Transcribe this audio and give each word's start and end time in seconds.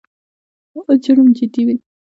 جرم 1.03 1.27
جدي 1.37 1.61
وي. 1.67 1.75